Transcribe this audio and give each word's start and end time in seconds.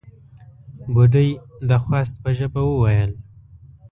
بوډۍ 0.93 1.29
د 1.69 1.71
خواست 1.83 2.15
په 2.23 2.29
ژبه 2.37 2.61
وويل: 2.65 3.11